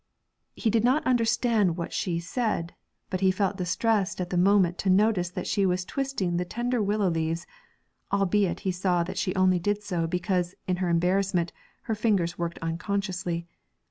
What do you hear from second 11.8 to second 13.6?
her fingers worked unconsciously.